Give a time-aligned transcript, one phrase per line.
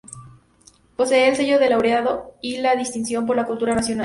[0.95, 3.99] Posee el sello de Laureado y la Distinción por la Cultura Nacional.